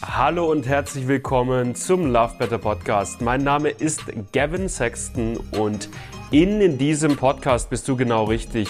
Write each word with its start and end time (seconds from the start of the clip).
Hallo 0.00 0.48
und 0.48 0.68
herzlich 0.68 1.08
willkommen 1.08 1.74
zum 1.74 2.12
Love 2.12 2.34
Better 2.38 2.58
Podcast. 2.58 3.20
Mein 3.20 3.42
Name 3.42 3.70
ist 3.70 4.02
Gavin 4.32 4.68
Sexton 4.68 5.38
und 5.58 5.88
in 6.30 6.78
diesem 6.78 7.16
Podcast 7.16 7.68
bist 7.68 7.88
du 7.88 7.96
genau 7.96 8.24
richtig, 8.24 8.68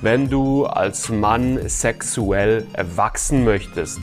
wenn 0.00 0.30
du 0.30 0.64
als 0.64 1.10
Mann 1.10 1.68
sexuell 1.68 2.66
erwachsen 2.72 3.44
möchtest. 3.44 4.00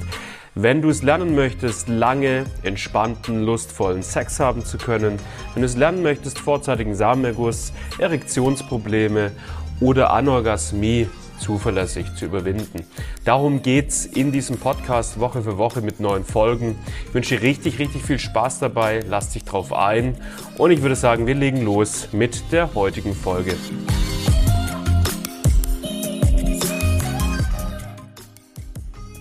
Wenn 0.53 0.83
du 0.83 0.89
es 0.89 1.01
lernen 1.01 1.33
möchtest, 1.33 1.89
lange, 1.89 2.45
entspannten, 2.61 3.43
lustvollen 3.43 4.03
Sex 4.03 4.39
haben 4.39 4.63
zu 4.63 4.77
können, 4.77 5.17
wenn 5.55 5.63
du 5.63 5.65
es 5.65 5.77
lernen 5.77 6.03
möchtest, 6.03 6.37
vorzeitigen 6.37 6.93
Samenerguss, 6.93 7.73
Erektionsprobleme 7.97 9.31
oder 9.79 10.11
Anorgasmie 10.11 11.07
zuverlässig 11.39 12.15
zu 12.15 12.25
überwinden. 12.25 12.85
Darum 13.25 13.61
geht's 13.61 14.05
in 14.05 14.31
diesem 14.31 14.57
Podcast 14.57 15.19
Woche 15.19 15.41
für 15.41 15.57
Woche 15.57 15.81
mit 15.81 15.99
neuen 15.99 16.25
Folgen. 16.25 16.77
Ich 17.07 17.13
wünsche 17.13 17.37
dir 17.37 17.43
richtig, 17.43 17.79
richtig 17.79 18.03
viel 18.03 18.19
Spaß 18.19 18.59
dabei. 18.59 19.01
Lass 19.07 19.31
dich 19.31 19.43
drauf 19.43 19.73
ein. 19.73 20.15
Und 20.57 20.71
ich 20.71 20.81
würde 20.81 20.95
sagen, 20.95 21.27
wir 21.27 21.35
legen 21.35 21.63
los 21.63 22.09
mit 22.11 22.51
der 22.51 22.73
heutigen 22.73 23.13
Folge. 23.15 23.55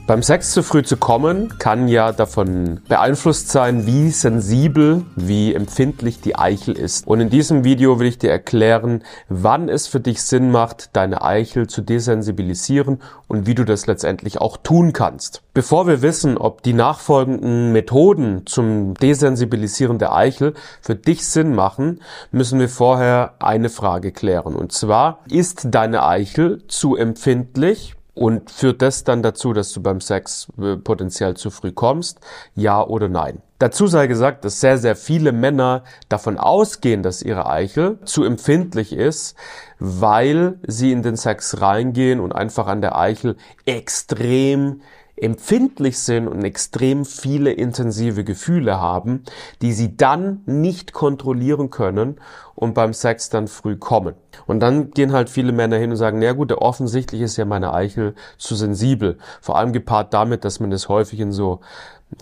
Beim 0.06 0.22
Sex 0.22 0.52
zu 0.52 0.62
früh 0.62 0.84
zu 0.84 0.96
kommen 0.98 1.58
kann 1.58 1.88
ja 1.88 2.12
davon 2.12 2.80
beeinflusst 2.88 3.48
sein, 3.48 3.86
wie 3.86 4.12
sensibel, 4.12 5.04
wie 5.16 5.52
empfindlich 5.52 6.20
die 6.20 6.36
Eichel 6.36 6.78
ist. 6.78 7.08
Und 7.08 7.18
in 7.18 7.28
diesem 7.28 7.64
Video 7.64 7.98
will 7.98 8.06
ich 8.06 8.16
dir 8.16 8.30
erklären, 8.30 9.02
wann 9.28 9.68
es 9.68 9.88
für 9.88 9.98
dich 9.98 10.22
Sinn 10.22 10.52
macht, 10.52 10.90
deine 10.92 11.22
Eichel 11.22 11.66
zu 11.66 11.82
desensibilisieren 11.82 13.02
und 13.26 13.48
wie 13.48 13.56
du 13.56 13.64
das 13.64 13.88
letztendlich 13.88 14.40
auch 14.40 14.58
tun 14.58 14.92
kannst. 14.92 15.42
Bevor 15.54 15.88
wir 15.88 16.02
wissen, 16.02 16.38
ob 16.38 16.62
die 16.62 16.72
nachfolgenden 16.72 17.72
Methoden 17.72 18.46
zum 18.46 18.94
Desensibilisieren 18.94 19.98
der 19.98 20.14
Eichel 20.14 20.54
für 20.82 20.94
dich 20.94 21.26
Sinn 21.26 21.52
machen, 21.52 22.00
müssen 22.30 22.60
wir 22.60 22.68
vorher 22.68 23.34
eine 23.40 23.70
Frage 23.70 24.12
klären. 24.12 24.54
Und 24.54 24.70
zwar, 24.70 25.18
ist 25.28 25.66
deine 25.72 26.06
Eichel 26.06 26.62
zu 26.68 26.94
empfindlich 26.94 27.95
und 28.16 28.50
führt 28.50 28.80
das 28.80 29.04
dann 29.04 29.22
dazu, 29.22 29.52
dass 29.52 29.72
du 29.72 29.82
beim 29.82 30.00
Sex 30.00 30.48
äh, 30.58 30.76
potenziell 30.76 31.36
zu 31.36 31.50
früh 31.50 31.70
kommst? 31.70 32.18
Ja 32.54 32.82
oder 32.82 33.08
nein? 33.08 33.42
Dazu 33.58 33.86
sei 33.86 34.06
gesagt, 34.06 34.44
dass 34.44 34.60
sehr, 34.60 34.78
sehr 34.78 34.96
viele 34.96 35.32
Männer 35.32 35.84
davon 36.08 36.38
ausgehen, 36.38 37.02
dass 37.02 37.22
ihre 37.22 37.46
Eichel 37.46 37.98
zu 38.04 38.24
empfindlich 38.24 38.94
ist, 38.94 39.36
weil 39.78 40.58
sie 40.66 40.92
in 40.92 41.02
den 41.02 41.16
Sex 41.16 41.60
reingehen 41.60 42.20
und 42.20 42.32
einfach 42.32 42.66
an 42.66 42.80
der 42.80 42.96
Eichel 42.96 43.36
extrem 43.66 44.80
empfindlich 45.16 45.98
sind 45.98 46.28
und 46.28 46.44
extrem 46.44 47.04
viele 47.04 47.52
intensive 47.52 48.22
Gefühle 48.22 48.80
haben, 48.80 49.22
die 49.62 49.72
sie 49.72 49.96
dann 49.96 50.42
nicht 50.44 50.92
kontrollieren 50.92 51.70
können 51.70 52.20
und 52.54 52.74
beim 52.74 52.92
Sex 52.92 53.30
dann 53.30 53.48
früh 53.48 53.76
kommen. 53.76 54.14
Und 54.46 54.60
dann 54.60 54.90
gehen 54.90 55.12
halt 55.12 55.30
viele 55.30 55.52
Männer 55.52 55.76
hin 55.76 55.90
und 55.90 55.96
sagen, 55.96 56.18
na 56.18 56.32
gut, 56.32 56.52
offensichtlich 56.52 57.22
ist 57.22 57.36
ja 57.36 57.44
meine 57.44 57.72
Eichel 57.72 58.14
zu 58.36 58.54
sensibel. 58.54 59.18
Vor 59.40 59.56
allem 59.56 59.72
gepaart 59.72 60.12
damit, 60.12 60.44
dass 60.44 60.60
man 60.60 60.70
das 60.70 60.88
häufig 60.88 61.20
in 61.20 61.32
so 61.32 61.60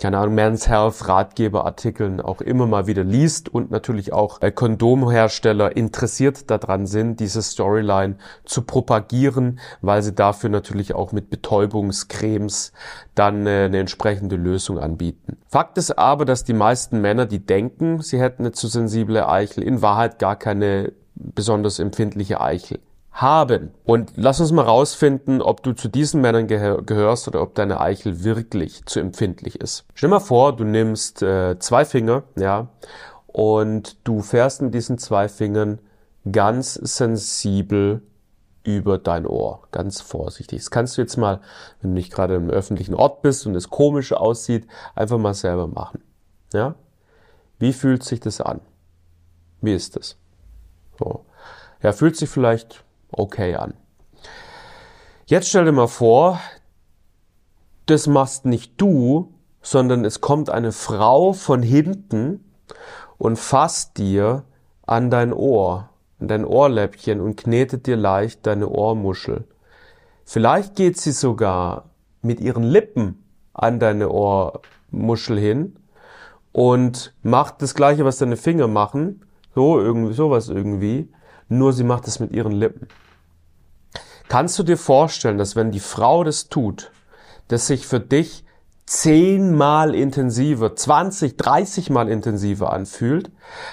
keine 0.01 0.19
Ahnung, 0.19 0.35
Men's 0.35 0.67
Health 0.67 1.09
Ratgeberartikeln 1.09 2.21
auch 2.21 2.41
immer 2.41 2.67
mal 2.67 2.87
wieder 2.87 3.05
liest 3.05 3.49
und 3.49 3.71
natürlich 3.71 4.13
auch 4.13 4.41
äh, 4.41 4.51
Kondomhersteller 4.51 5.77
interessiert 5.77 6.51
daran 6.51 6.87
sind, 6.87 7.21
diese 7.21 7.43
Storyline 7.43 8.17
zu 8.45 8.63
propagieren, 8.63 9.61
weil 9.83 10.03
sie 10.03 10.15
dafür 10.15 10.51
natürlich 10.51 10.95
auch 10.95 11.13
mit 11.13 11.31
Betäubungscremes 11.31 12.73
dann 13.15 13.47
äh, 13.47 13.65
eine 13.67 13.79
entsprechende 13.79 14.37
Lösung 14.37 14.79
anbieten. 14.79 15.37
Fakt 15.49 15.77
ist 15.77 15.97
aber, 15.99 16.25
dass 16.25 16.45
die 16.45 16.55
meisten 16.55 17.01
Männer, 17.01 17.27
die 17.27 17.45
denken, 17.45 18.01
sie 18.01 18.19
hätten 18.19 18.43
eine 18.43 18.53
zu 18.53 18.69
sensible 18.69 19.29
Eichel, 19.29 19.63
in 19.63 19.83
Wahrheit 19.83 20.19
gar 20.19 20.37
keine 20.37 20.93
besonders 21.15 21.79
empfindliche 21.79 22.41
Eichel 22.41 22.81
haben. 23.15 23.73
Und 23.85 24.13
lass 24.17 24.41
uns 24.41 24.51
mal 24.51 24.65
rausfinden, 24.65 25.41
ob 25.41 25.63
du 25.63 25.73
zu 25.73 25.89
diesen 25.89 26.21
Männern 26.21 26.49
gehör 26.49 26.83
gehörst 26.83 27.29
oder 27.29 27.41
ob 27.41 27.55
deine 27.55 27.81
Eichel 27.81 28.25
wirklich 28.25 28.85
zu 28.87 29.01
empfindlich 29.01 29.61
ist. 29.61 29.85
Stell 29.95 30.11
mal 30.11 30.21
vor, 30.21 30.55
du 30.55 30.65
nimmst 30.65 31.23
äh, 31.23 31.59
zwei 31.61 31.85
Finger, 31.85 32.25
ja, 32.37 32.69
und 33.27 33.97
du 34.07 34.21
fährst 34.21 34.63
mit 34.63 34.75
diesen 34.75 34.99
zwei 34.99 35.29
Fingern 35.29 35.79
ganz 36.31 36.75
sensibel 36.75 38.03
über 38.65 38.99
dein 38.99 39.27
Ohr. 39.27 39.63
Ganz 39.71 40.01
vorsichtig. 40.01 40.59
Das 40.61 40.71
kannst 40.71 40.97
du 40.97 41.03
jetzt 41.03 41.17
mal, 41.17 41.41
wenn 41.81 41.91
du 41.91 41.95
nicht 41.95 42.13
gerade 42.13 42.35
im 42.35 42.51
öffentlichen 42.51 42.95
Ort 42.95 43.23
bist 43.23 43.47
und 43.47 43.55
es 43.55 43.71
komisch 43.71 44.13
aussieht, 44.13 44.67
einfach 44.95 45.19
mal 45.19 45.35
selber 45.35 45.69
machen. 45.69 46.03
Ja? 46.53 46.75
Wie 47.59 47.73
fühlt 47.73 48.03
sich 48.03 48.21
das 48.21 48.41
an? 48.41 48.61
Wie 49.61 49.75
ist 49.75 49.97
das? 49.97 50.17
So. 50.99 51.25
Ja, 51.83 51.93
fühlt 51.93 52.17
sich 52.17 52.31
vielleicht 52.31 52.84
okay 53.17 53.55
an. 53.57 53.75
Jetzt 55.27 55.49
stell 55.49 55.65
dir 55.65 55.73
mal 55.73 55.89
vor, 55.89 56.41
das 57.87 58.07
machst 58.07 58.45
nicht 58.45 58.81
du, 58.81 59.33
sondern 59.63 60.05
es 60.05 60.21
kommt 60.21 60.51
eine 60.51 60.73
Frau 60.73 61.33
von 61.33 61.63
hinten 61.63 62.45
und 63.19 63.39
fasst 63.39 63.97
dir 63.99 64.45
an 64.87 65.11
dein 65.11 65.33
Ohr, 65.33 65.89
an 66.21 66.29
dein 66.29 66.45
Ohrläppchen 66.45 67.21
und 67.21 67.37
knetet 67.37 67.87
dir 67.87 67.97
leicht 67.97 68.47
deine 68.47 68.69
Ohrmuschel. 68.69 69.45
Vielleicht 70.25 70.77
geht 70.77 70.99
sie 70.99 71.13
sogar 71.13 71.91
mit 72.23 72.41
ihren 72.41 72.63
Lippen 72.63 73.25
an 73.53 73.79
deine 73.79 74.11
Ohrmuschel 74.11 75.39
hin 75.39 75.77
und 76.53 77.15
macht 77.23 77.63
das 77.63 77.75
gleiche, 77.75 78.05
was 78.05 78.19
deine 78.19 78.37
Finger 78.37 78.69
machen, 78.69 79.23
so 79.55 79.79
irgendwie, 79.79 80.15
sowas 80.15 80.49
irgendwie, 80.49 81.11
nur 81.49 81.73
sie 81.73 81.85
macht 81.85 82.07
es 82.09 82.21
mit 82.21 82.33
ihren 82.33 82.53
Lippen. 82.53 82.89
Kannst 84.29 84.59
du 84.59 84.63
dir 84.63 84.79
vorstellen, 84.79 85.39
dass 85.39 85.57
wenn 85.57 85.71
die 85.71 85.81
Frau 85.81 86.25
das 86.25 86.49
tut, 86.49 86.91
dass 87.49 87.67
sich 87.67 87.87
für 87.87 88.01
dich 88.01 88.45
zehnmal 88.87 89.95
intensiver, 89.95 90.75
20, 90.75 91.37
30 91.37 91.91
mal 91.91 92.09
intensiver 92.09 92.73
anfühlt, 92.73 93.31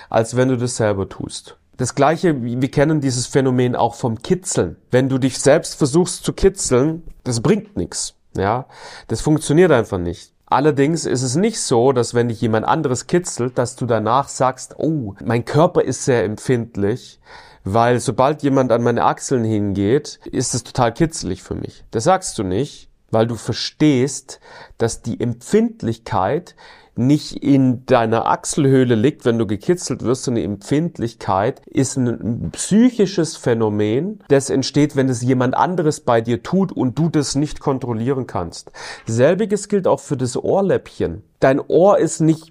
als 0.09 0.35
wenn 0.35 0.49
du 0.49 0.57
das 0.57 0.77
selber 0.77 1.09
tust? 1.09 1.57
Das 1.77 1.95
gleiche, 1.95 2.43
wir 2.43 2.71
kennen 2.71 3.01
dieses 3.01 3.25
Phänomen 3.25 3.75
auch 3.75 3.95
vom 3.95 4.21
Kitzeln. 4.21 4.75
Wenn 4.91 5.09
du 5.09 5.17
dich 5.17 5.39
selbst 5.39 5.75
versuchst 5.75 6.23
zu 6.23 6.33
kitzeln, 6.33 7.03
das 7.23 7.41
bringt 7.41 7.75
nichts. 7.75 8.15
Ja, 8.37 8.67
das 9.07 9.21
funktioniert 9.21 9.71
einfach 9.71 9.97
nicht. 9.97 10.33
Allerdings 10.45 11.05
ist 11.05 11.21
es 11.21 11.35
nicht 11.35 11.59
so, 11.59 11.91
dass 11.93 12.13
wenn 12.13 12.27
dich 12.27 12.41
jemand 12.41 12.67
anderes 12.67 13.07
kitzelt, 13.07 13.57
dass 13.57 13.77
du 13.77 13.85
danach 13.85 14.27
sagst, 14.27 14.75
oh, 14.77 15.15
mein 15.23 15.45
Körper 15.45 15.81
ist 15.81 16.05
sehr 16.05 16.23
empfindlich 16.23 17.19
weil 17.63 17.99
sobald 17.99 18.43
jemand 18.43 18.71
an 18.71 18.83
meine 18.83 19.03
Achseln 19.03 19.43
hingeht, 19.43 20.19
ist 20.31 20.53
es 20.55 20.63
total 20.63 20.93
kitzelig 20.93 21.43
für 21.43 21.55
mich. 21.55 21.83
Das 21.91 22.05
sagst 22.05 22.37
du 22.37 22.43
nicht, 22.43 22.89
weil 23.11 23.27
du 23.27 23.35
verstehst, 23.35 24.39
dass 24.77 25.01
die 25.01 25.19
Empfindlichkeit 25.19 26.55
nicht 26.95 27.37
in 27.37 27.85
deiner 27.85 28.27
Achselhöhle 28.27 28.95
liegt, 28.95 29.23
wenn 29.25 29.37
du 29.37 29.47
gekitzelt 29.47 30.03
wirst, 30.03 30.23
sondern 30.23 30.41
die 30.41 30.45
Empfindlichkeit 30.45 31.61
ist 31.65 31.97
ein 31.97 32.49
psychisches 32.51 33.37
Phänomen, 33.37 34.19
das 34.27 34.49
entsteht, 34.49 34.95
wenn 34.95 35.07
es 35.07 35.21
jemand 35.21 35.55
anderes 35.55 36.01
bei 36.01 36.21
dir 36.21 36.43
tut 36.43 36.71
und 36.71 36.99
du 36.99 37.09
das 37.09 37.35
nicht 37.35 37.61
kontrollieren 37.61 38.27
kannst. 38.27 38.71
Selbiges 39.05 39.69
gilt 39.69 39.87
auch 39.87 40.01
für 40.01 40.17
das 40.17 40.35
Ohrläppchen. 40.35 41.23
Dein 41.39 41.59
Ohr 41.59 41.97
ist 41.97 42.19
nicht 42.19 42.50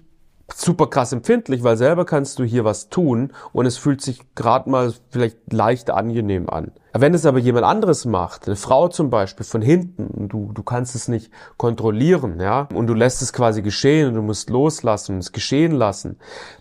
super 0.55 0.87
krass 0.87 1.13
empfindlich, 1.13 1.63
weil 1.63 1.77
selber 1.77 2.05
kannst 2.05 2.39
du 2.39 2.43
hier 2.43 2.65
was 2.65 2.89
tun 2.89 3.33
und 3.53 3.65
es 3.65 3.77
fühlt 3.77 4.01
sich 4.01 4.21
gerade 4.35 4.69
mal 4.69 4.93
vielleicht 5.09 5.51
leicht 5.51 5.89
angenehm 5.89 6.49
an. 6.49 6.71
Wenn 6.93 7.13
es 7.13 7.25
aber 7.25 7.39
jemand 7.39 7.65
anderes 7.65 8.03
macht, 8.03 8.47
eine 8.47 8.57
Frau 8.57 8.89
zum 8.89 9.09
Beispiel 9.09 9.45
von 9.45 9.61
hinten, 9.61 10.27
du, 10.27 10.51
du 10.53 10.61
kannst 10.61 10.93
es 10.93 11.07
nicht 11.07 11.31
kontrollieren, 11.55 12.41
ja, 12.41 12.67
und 12.73 12.87
du 12.87 12.93
lässt 12.93 13.21
es 13.21 13.31
quasi 13.31 13.61
geschehen 13.61 14.09
und 14.09 14.15
du 14.15 14.21
musst 14.21 14.49
loslassen 14.49 15.13
und 15.13 15.19
es 15.19 15.31
geschehen 15.31 15.71
lassen, 15.71 16.17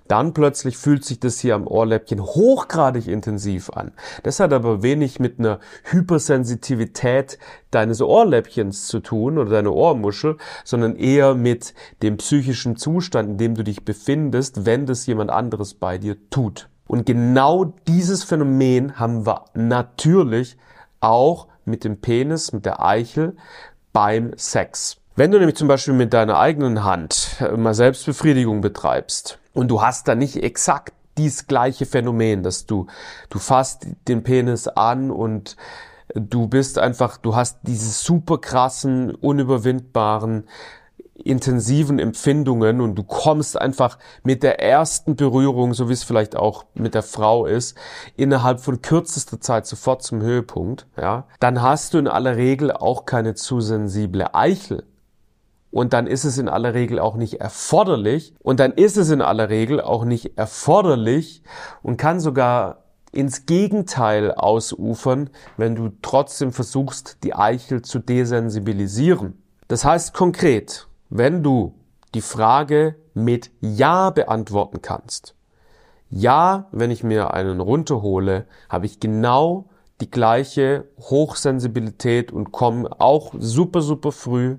dann 0.06 0.32
plötzlich 0.32 0.76
fühlt 0.76 1.04
sich 1.04 1.18
das 1.18 1.40
hier 1.40 1.56
am 1.56 1.66
Ohrläppchen 1.66 2.20
hochgradig 2.20 3.08
intensiv 3.08 3.70
an. 3.70 3.90
Das 4.22 4.38
hat 4.38 4.52
aber 4.52 4.84
wenig 4.84 5.18
mit 5.18 5.40
einer 5.40 5.58
Hypersensitivität 5.84 7.38
deines 7.72 8.00
Ohrläppchens 8.00 8.86
zu 8.86 9.00
tun 9.00 9.36
oder 9.36 9.50
deiner 9.50 9.72
Ohrmuschel, 9.72 10.36
sondern 10.64 10.94
eher 10.94 11.34
mit 11.34 11.74
dem 12.02 12.18
psychischen 12.18 12.76
Zustand, 12.76 13.30
in 13.30 13.38
dem 13.38 13.54
du 13.56 13.64
dich 13.64 13.84
befindest, 13.84 14.64
wenn 14.64 14.86
das 14.86 15.06
jemand 15.06 15.30
anderes 15.30 15.74
bei 15.74 15.98
dir 15.98 16.16
tut. 16.30 16.68
Und 16.90 17.06
genau 17.06 17.66
dieses 17.86 18.24
Phänomen 18.24 18.98
haben 18.98 19.24
wir 19.24 19.44
natürlich 19.54 20.58
auch 20.98 21.46
mit 21.64 21.84
dem 21.84 22.00
Penis, 22.00 22.52
mit 22.52 22.66
der 22.66 22.84
Eichel 22.84 23.36
beim 23.92 24.32
Sex. 24.34 24.96
Wenn 25.14 25.30
du 25.30 25.38
nämlich 25.38 25.54
zum 25.54 25.68
Beispiel 25.68 25.94
mit 25.94 26.12
deiner 26.12 26.40
eigenen 26.40 26.82
Hand 26.82 27.36
äh, 27.38 27.56
mal 27.56 27.74
Selbstbefriedigung 27.74 28.60
betreibst 28.60 29.38
und 29.52 29.68
du 29.68 29.80
hast 29.80 30.08
da 30.08 30.16
nicht 30.16 30.42
exakt 30.42 30.92
dies 31.16 31.46
gleiche 31.46 31.86
Phänomen, 31.86 32.42
dass 32.42 32.66
du, 32.66 32.88
du 33.28 33.38
fasst 33.38 33.86
den 34.08 34.24
Penis 34.24 34.66
an 34.66 35.12
und 35.12 35.56
du 36.16 36.48
bist 36.48 36.76
einfach, 36.76 37.18
du 37.18 37.36
hast 37.36 37.58
diese 37.62 37.90
super 37.90 38.38
krassen, 38.38 39.14
unüberwindbaren 39.14 40.48
intensiven 41.20 41.98
Empfindungen 41.98 42.80
und 42.80 42.94
du 42.94 43.02
kommst 43.02 43.60
einfach 43.60 43.98
mit 44.22 44.42
der 44.42 44.60
ersten 44.60 45.16
Berührung, 45.16 45.74
so 45.74 45.88
wie 45.88 45.92
es 45.92 46.04
vielleicht 46.04 46.36
auch 46.36 46.64
mit 46.74 46.94
der 46.94 47.02
Frau 47.02 47.46
ist, 47.46 47.76
innerhalb 48.16 48.60
von 48.60 48.82
kürzester 48.82 49.40
Zeit 49.40 49.66
sofort 49.66 50.02
zum 50.02 50.20
Höhepunkt, 50.22 50.86
ja, 50.96 51.26
dann 51.38 51.62
hast 51.62 51.94
du 51.94 51.98
in 51.98 52.08
aller 52.08 52.36
Regel 52.36 52.72
auch 52.72 53.06
keine 53.06 53.34
zu 53.34 53.60
sensible 53.60 54.34
Eichel. 54.34 54.84
Und 55.70 55.92
dann 55.92 56.06
ist 56.06 56.24
es 56.24 56.36
in 56.36 56.48
aller 56.48 56.74
Regel 56.74 56.98
auch 56.98 57.16
nicht 57.16 57.34
erforderlich. 57.34 58.34
Und 58.40 58.58
dann 58.58 58.72
ist 58.72 58.96
es 58.96 59.10
in 59.10 59.22
aller 59.22 59.50
Regel 59.50 59.80
auch 59.80 60.04
nicht 60.04 60.36
erforderlich 60.36 61.42
und 61.82 61.96
kann 61.96 62.18
sogar 62.18 62.84
ins 63.12 63.46
Gegenteil 63.46 64.32
ausufern, 64.32 65.30
wenn 65.56 65.74
du 65.74 65.90
trotzdem 66.02 66.52
versuchst, 66.52 67.18
die 67.24 67.34
Eichel 67.34 67.82
zu 67.82 67.98
desensibilisieren. 67.98 69.42
Das 69.68 69.84
heißt 69.84 70.14
konkret, 70.14 70.88
wenn 71.10 71.42
du 71.42 71.74
die 72.14 72.20
Frage 72.20 72.94
mit 73.14 73.50
Ja 73.60 74.10
beantworten 74.10 74.80
kannst, 74.80 75.34
ja, 76.08 76.68
wenn 76.72 76.90
ich 76.90 77.04
mir 77.04 77.34
einen 77.34 77.60
runterhole, 77.60 78.46
habe 78.68 78.86
ich 78.86 78.98
genau 78.98 79.66
die 80.00 80.10
gleiche 80.10 80.88
Hochsensibilität 80.98 82.32
und 82.32 82.52
komme 82.52 82.88
auch 83.00 83.34
super, 83.38 83.82
super 83.82 84.12
früh, 84.12 84.56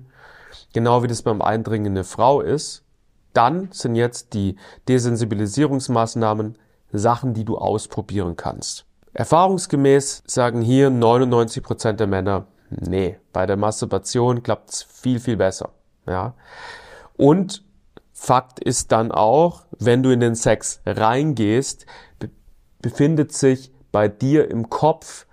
genau 0.72 1.02
wie 1.02 1.08
das 1.08 1.22
beim 1.22 1.42
Eindringen 1.42 1.92
eine 1.92 2.04
Frau 2.04 2.40
ist, 2.40 2.84
dann 3.32 3.68
sind 3.72 3.96
jetzt 3.96 4.34
die 4.34 4.56
Desensibilisierungsmaßnahmen 4.88 6.58
Sachen, 6.92 7.34
die 7.34 7.44
du 7.44 7.58
ausprobieren 7.58 8.36
kannst. 8.36 8.84
Erfahrungsgemäß 9.14 10.22
sagen 10.26 10.62
hier 10.62 10.90
99 10.90 11.62
Prozent 11.62 12.00
der 12.00 12.06
Männer, 12.06 12.46
nee, 12.70 13.18
bei 13.32 13.46
der 13.46 13.56
Masturbation 13.56 14.42
klappt's 14.42 14.82
viel, 14.82 15.18
viel 15.18 15.36
besser. 15.36 15.70
Ja. 16.06 16.34
Und 17.16 17.64
Fakt 18.12 18.60
ist 18.60 18.92
dann 18.92 19.10
auch, 19.10 19.64
wenn 19.78 20.02
du 20.02 20.10
in 20.10 20.20
den 20.20 20.34
Sex 20.34 20.80
reingehst, 20.86 21.86
be 22.18 22.30
befindet 22.80 23.32
sich 23.32 23.72
bei 23.92 24.08
dir 24.08 24.50
im 24.50 24.68
Kopf 24.68 25.26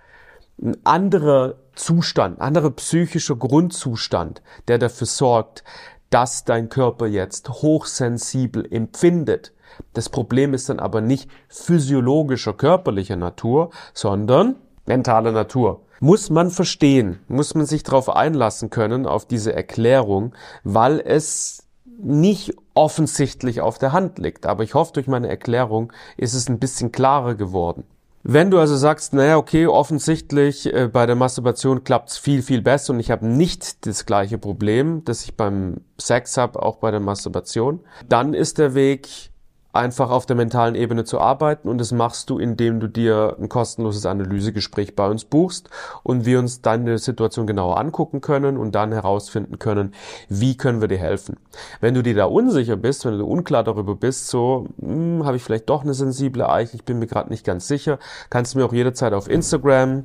ein 0.62 0.76
anderer 0.84 1.56
Zustand, 1.74 2.38
ein 2.38 2.42
anderer 2.42 2.70
psychischer 2.70 3.34
Grundzustand, 3.34 4.42
der 4.68 4.78
dafür 4.78 5.08
sorgt, 5.08 5.64
dass 6.10 6.44
dein 6.44 6.68
Körper 6.68 7.06
jetzt 7.06 7.48
hochsensibel 7.48 8.66
empfindet. 8.72 9.52
Das 9.94 10.08
Problem 10.08 10.54
ist 10.54 10.68
dann 10.68 10.78
aber 10.78 11.00
nicht 11.00 11.30
physiologischer, 11.48 12.52
körperlicher 12.52 13.16
Natur, 13.16 13.70
sondern 13.94 14.56
mentale 14.86 15.32
Natur. 15.32 15.82
Muss 16.00 16.30
man 16.30 16.50
verstehen, 16.50 17.20
muss 17.28 17.54
man 17.54 17.66
sich 17.66 17.82
darauf 17.82 18.08
einlassen 18.08 18.70
können, 18.70 19.06
auf 19.06 19.26
diese 19.26 19.52
Erklärung, 19.52 20.32
weil 20.64 20.98
es 20.98 21.64
nicht 22.02 22.54
offensichtlich 22.74 23.60
auf 23.60 23.78
der 23.78 23.92
Hand 23.92 24.18
liegt. 24.18 24.46
Aber 24.46 24.64
ich 24.64 24.74
hoffe, 24.74 24.94
durch 24.94 25.06
meine 25.06 25.28
Erklärung 25.28 25.92
ist 26.16 26.34
es 26.34 26.48
ein 26.48 26.58
bisschen 26.58 26.90
klarer 26.90 27.34
geworden. 27.34 27.84
Wenn 28.22 28.50
du 28.50 28.58
also 28.58 28.76
sagst, 28.76 29.14
naja, 29.14 29.38
okay, 29.38 29.66
offensichtlich 29.66 30.72
äh, 30.72 30.88
bei 30.88 31.06
der 31.06 31.16
Masturbation 31.16 31.84
klappt's 31.84 32.18
viel, 32.18 32.42
viel 32.42 32.60
besser 32.60 32.92
und 32.92 33.00
ich 33.00 33.10
habe 33.10 33.26
nicht 33.26 33.86
das 33.86 34.04
gleiche 34.04 34.36
Problem, 34.36 35.02
das 35.04 35.24
ich 35.24 35.36
beim 35.36 35.78
Sex 35.98 36.36
habe, 36.36 36.62
auch 36.62 36.76
bei 36.76 36.90
der 36.90 37.00
Masturbation, 37.00 37.80
dann 38.08 38.34
ist 38.34 38.58
der 38.58 38.74
Weg 38.74 39.29
einfach 39.72 40.10
auf 40.10 40.26
der 40.26 40.36
mentalen 40.36 40.74
Ebene 40.74 41.04
zu 41.04 41.20
arbeiten 41.20 41.68
und 41.68 41.78
das 41.78 41.92
machst 41.92 42.30
du, 42.30 42.38
indem 42.38 42.80
du 42.80 42.88
dir 42.88 43.36
ein 43.40 43.48
kostenloses 43.48 44.06
Analysegespräch 44.06 44.96
bei 44.96 45.08
uns 45.08 45.24
buchst 45.24 45.70
und 46.02 46.26
wir 46.26 46.38
uns 46.38 46.60
deine 46.60 46.98
Situation 46.98 47.46
genauer 47.46 47.78
angucken 47.78 48.20
können 48.20 48.56
und 48.56 48.74
dann 48.74 48.92
herausfinden 48.92 49.58
können, 49.58 49.94
wie 50.28 50.56
können 50.56 50.80
wir 50.80 50.88
dir 50.88 50.98
helfen. 50.98 51.36
Wenn 51.80 51.94
du 51.94 52.02
dir 52.02 52.14
da 52.14 52.24
unsicher 52.24 52.76
bist, 52.76 53.04
wenn 53.04 53.18
du 53.18 53.26
unklar 53.26 53.62
darüber 53.62 53.94
bist, 53.94 54.28
so 54.28 54.66
hm, 54.80 55.24
habe 55.24 55.36
ich 55.36 55.42
vielleicht 55.42 55.68
doch 55.68 55.82
eine 55.82 55.94
sensible 55.94 56.48
Eiche, 56.48 56.76
ich 56.76 56.84
bin 56.84 56.98
mir 56.98 57.06
gerade 57.06 57.30
nicht 57.30 57.44
ganz 57.44 57.68
sicher, 57.68 57.98
kannst 58.28 58.54
du 58.54 58.58
mir 58.58 58.64
auch 58.64 58.72
jederzeit 58.72 59.12
auf 59.12 59.28
Instagram 59.28 60.04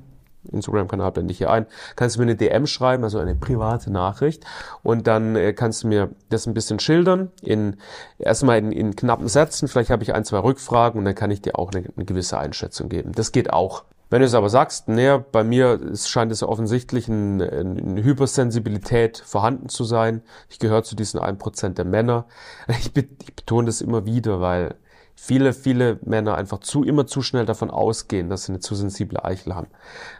Instagram-Kanal 0.51 1.11
blende 1.11 1.31
ich 1.31 1.37
hier 1.37 1.49
ein, 1.49 1.65
kannst 1.95 2.15
du 2.15 2.19
mir 2.19 2.25
eine 2.25 2.35
DM 2.35 2.67
schreiben, 2.67 3.03
also 3.03 3.19
eine 3.19 3.35
private 3.35 3.91
Nachricht 3.91 4.43
und 4.83 5.07
dann 5.07 5.35
äh, 5.35 5.53
kannst 5.53 5.83
du 5.83 5.87
mir 5.87 6.09
das 6.29 6.47
ein 6.47 6.53
bisschen 6.53 6.79
schildern, 6.79 7.31
in 7.41 7.77
erstmal 8.19 8.57
in, 8.57 8.71
in 8.71 8.95
knappen 8.95 9.27
Sätzen, 9.27 9.67
vielleicht 9.67 9.89
habe 9.89 10.03
ich 10.03 10.13
ein, 10.13 10.25
zwei 10.25 10.39
Rückfragen 10.39 10.99
und 10.99 11.05
dann 11.05 11.15
kann 11.15 11.31
ich 11.31 11.41
dir 11.41 11.57
auch 11.57 11.71
eine, 11.71 11.85
eine 11.95 12.05
gewisse 12.05 12.37
Einschätzung 12.37 12.89
geben. 12.89 13.11
Das 13.13 13.31
geht 13.31 13.51
auch. 13.51 13.83
Wenn 14.09 14.19
du 14.19 14.27
es 14.27 14.35
aber 14.35 14.49
sagst, 14.49 14.87
naja, 14.87 15.17
bei 15.17 15.43
mir 15.43 15.79
scheint 15.95 16.31
es 16.31 16.43
offensichtlich 16.43 17.09
eine, 17.09 17.51
eine 17.51 18.03
Hypersensibilität 18.03 19.17
vorhanden 19.17 19.67
zu 19.67 19.83
sein. 19.83 20.21
Ich 20.47 20.59
gehöre 20.59 20.83
zu 20.83 20.95
diesen 20.95 21.19
1% 21.19 21.69
der 21.69 21.85
Männer. 21.85 22.25
Ich, 22.67 22.95
ich 22.95 23.35
betone 23.35 23.65
das 23.65 23.81
immer 23.81 24.05
wieder, 24.05 24.41
weil 24.41 24.75
viele, 25.15 25.53
viele 25.53 25.99
Männer 26.03 26.35
einfach 26.35 26.59
zu, 26.59 26.83
immer 26.83 27.07
zu 27.07 27.21
schnell 27.21 27.45
davon 27.45 27.71
ausgehen, 27.71 28.29
dass 28.29 28.45
sie 28.45 28.51
eine 28.51 28.59
zu 28.59 28.75
sensible 28.75 29.23
Eichel 29.23 29.55
haben. 29.55 29.67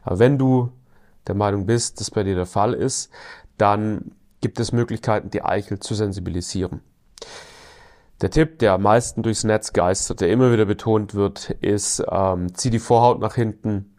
Aber 0.03 0.19
wenn 0.19 0.37
du 0.37 0.71
der 1.27 1.35
Meinung 1.35 1.65
bist, 1.65 1.99
dass 1.99 2.11
bei 2.11 2.23
dir 2.23 2.35
der 2.35 2.45
Fall 2.45 2.73
ist, 2.73 3.11
dann 3.57 4.11
gibt 4.41 4.59
es 4.59 4.71
Möglichkeiten, 4.71 5.29
die 5.29 5.43
Eichel 5.43 5.79
zu 5.79 5.95
sensibilisieren. 5.95 6.81
Der 8.21 8.29
Tipp, 8.29 8.59
der 8.59 8.73
am 8.73 8.83
meisten 8.83 9.23
durchs 9.23 9.43
Netz 9.43 9.73
geistert, 9.73 10.21
der 10.21 10.29
immer 10.29 10.51
wieder 10.51 10.65
betont 10.65 11.15
wird, 11.15 11.49
ist, 11.61 12.03
ähm, 12.09 12.53
zieh 12.55 12.69
die 12.69 12.79
Vorhaut 12.79 13.19
nach 13.19 13.35
hinten 13.35 13.93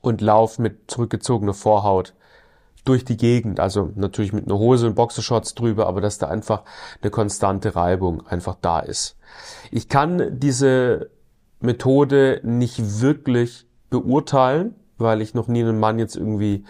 und 0.00 0.20
lauf 0.20 0.58
mit 0.58 0.90
zurückgezogener 0.90 1.54
Vorhaut 1.54 2.14
durch 2.88 3.04
die 3.04 3.16
Gegend. 3.16 3.60
Also 3.60 3.92
natürlich 3.94 4.32
mit 4.32 4.46
einer 4.46 4.58
Hose 4.58 4.86
und 4.86 4.94
Boxershorts 4.94 5.54
drüber, 5.54 5.86
aber 5.86 6.00
dass 6.00 6.18
da 6.18 6.28
einfach 6.28 6.62
eine 7.02 7.10
konstante 7.10 7.76
Reibung 7.76 8.26
einfach 8.26 8.56
da 8.60 8.80
ist. 8.80 9.16
Ich 9.70 9.88
kann 9.88 10.38
diese 10.38 11.10
Methode 11.60 12.40
nicht 12.42 13.00
wirklich 13.00 13.66
beurteilen, 13.90 14.74
weil 14.98 15.20
ich 15.20 15.34
noch 15.34 15.48
nie 15.48 15.62
einen 15.62 15.78
Mann 15.78 15.98
jetzt 15.98 16.16
irgendwie 16.16 16.64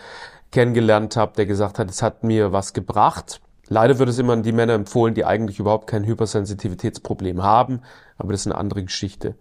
kennengelernt 0.51 1.17
habe, 1.17 1.33
der 1.37 1.47
gesagt 1.47 1.79
hat, 1.79 1.91
es 1.91 2.03
hat 2.03 2.25
mir 2.25 2.53
was 2.53 2.73
gebracht. 2.73 3.41
Leider 3.69 3.99
wird 3.99 4.09
es 4.09 4.19
immer 4.19 4.33
an 4.33 4.43
die 4.43 4.53
Männer 4.53 4.75
empfohlen, 4.75 5.15
die 5.15 5.25
eigentlich 5.25 5.59
überhaupt 5.59 5.89
kein 5.89 6.05
Hypersensitivitätsproblem 6.05 7.43
haben, 7.43 7.83
aber 8.17 8.33
das 8.33 8.43
ist 8.43 8.47
eine 8.47 8.57
andere 8.57 8.85
Geschichte. 8.85 9.35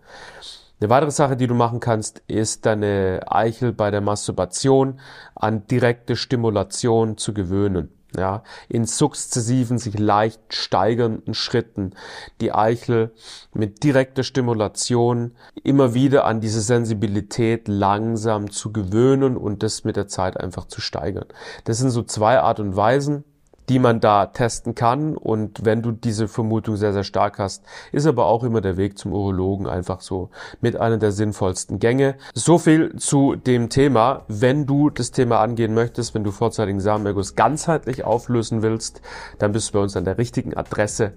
Eine 0.79 0.89
weitere 0.89 1.11
Sache, 1.11 1.37
die 1.37 1.47
du 1.47 1.55
machen 1.55 1.79
kannst, 1.79 2.21
ist 2.27 2.65
deine 2.65 3.21
Eichel 3.27 3.71
bei 3.71 3.91
der 3.91 4.01
Masturbation 4.01 4.99
an 5.33 5.65
direkte 5.67 6.17
Stimulation 6.17 7.17
zu 7.17 7.33
gewöhnen. 7.33 7.91
Ja, 8.17 8.43
in 8.69 8.85
sukzessiven, 8.85 9.77
sich 9.77 9.99
leicht 9.99 10.41
steigernden 10.53 11.33
Schritten 11.33 11.91
die 12.39 12.53
Eichel 12.53 13.13
mit 13.53 13.83
direkter 13.83 14.23
Stimulation 14.23 15.35
immer 15.63 15.93
wieder 15.93 16.23
an 16.23 16.39
diese 16.39 16.61
Sensibilität 16.61 17.67
langsam 17.67 18.51
zu 18.51 18.71
gewöhnen 18.71 19.35
und 19.35 19.63
das 19.63 19.83
mit 19.83 19.97
der 19.97 20.07
Zeit 20.07 20.37
einfach 20.37 20.65
zu 20.65 20.79
steigern. 20.79 21.27
Das 21.65 21.79
sind 21.79 21.89
so 21.89 22.03
zwei 22.03 22.39
Art 22.39 22.61
und 22.61 22.77
Weisen, 22.77 23.25
die 23.69 23.79
man 23.79 23.99
da 23.99 24.27
testen 24.27 24.75
kann. 24.75 25.17
Und 25.17 25.65
wenn 25.65 25.81
du 25.81 25.91
diese 25.91 26.27
Vermutung 26.27 26.75
sehr, 26.75 26.93
sehr 26.93 27.03
stark 27.03 27.39
hast, 27.39 27.63
ist 27.91 28.05
aber 28.05 28.25
auch 28.25 28.43
immer 28.43 28.61
der 28.61 28.77
Weg 28.77 28.97
zum 28.97 29.13
Urologen 29.13 29.67
einfach 29.67 30.01
so 30.01 30.29
mit 30.61 30.75
einer 30.75 30.97
der 30.97 31.11
sinnvollsten 31.11 31.79
Gänge. 31.79 32.15
So 32.33 32.57
viel 32.57 32.95
zu 32.97 33.35
dem 33.35 33.69
Thema. 33.69 34.23
Wenn 34.27 34.65
du 34.65 34.89
das 34.89 35.11
Thema 35.11 35.39
angehen 35.39 35.73
möchtest, 35.73 36.13
wenn 36.15 36.23
du 36.23 36.31
vorzeitigen 36.31 36.79
Samenerguss 36.79 37.35
ganzheitlich 37.35 38.03
auflösen 38.03 38.61
willst, 38.61 39.01
dann 39.39 39.51
bist 39.51 39.69
du 39.69 39.73
bei 39.73 39.79
uns 39.79 39.95
an 39.95 40.05
der 40.05 40.17
richtigen 40.17 40.55
Adresse 40.55 41.13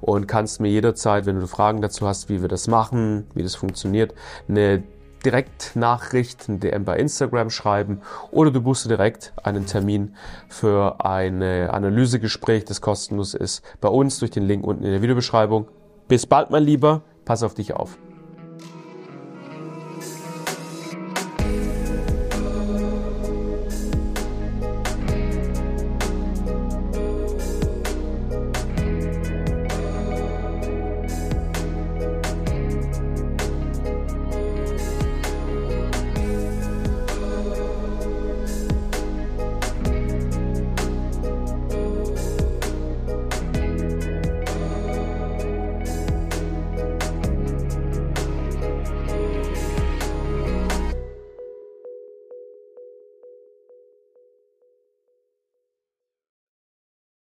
und 0.00 0.26
kannst 0.26 0.60
mir 0.60 0.68
jederzeit, 0.68 1.26
wenn 1.26 1.38
du 1.38 1.46
Fragen 1.46 1.82
dazu 1.82 2.06
hast, 2.06 2.28
wie 2.28 2.40
wir 2.40 2.48
das 2.48 2.68
machen, 2.68 3.26
wie 3.34 3.42
das 3.42 3.54
funktioniert, 3.54 4.14
eine 4.48 4.82
Direktnachricht, 5.24 6.48
ein 6.48 6.60
DM 6.60 6.84
bei 6.84 6.96
Instagram 6.96 7.50
schreiben 7.50 8.00
oder 8.30 8.50
du 8.50 8.60
buchst 8.62 8.88
direkt 8.88 9.32
einen 9.42 9.66
Termin 9.66 10.14
für 10.48 11.04
ein 11.04 11.42
Analysegespräch, 11.42 12.64
das 12.64 12.80
kostenlos 12.80 13.34
ist, 13.34 13.62
bei 13.80 13.88
uns 13.88 14.18
durch 14.18 14.30
den 14.30 14.46
Link 14.46 14.66
unten 14.66 14.84
in 14.84 14.92
der 14.92 15.02
Videobeschreibung. 15.02 15.68
Bis 16.08 16.26
bald, 16.26 16.50
mein 16.50 16.64
Lieber. 16.64 17.02
Pass 17.24 17.42
auf 17.42 17.54
dich 17.54 17.74
auf. 17.74 17.96